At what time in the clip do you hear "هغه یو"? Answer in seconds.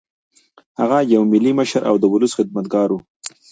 0.79-1.21